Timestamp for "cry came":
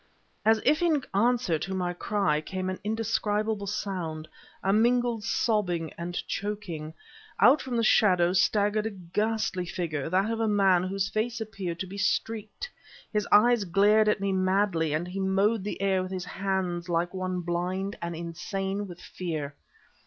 1.93-2.71